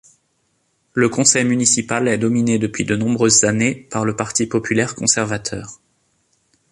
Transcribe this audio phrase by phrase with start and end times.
[0.93, 5.79] Le conseil municipal est dominé depuis de nombreuses années par le Parti populaire conservateur.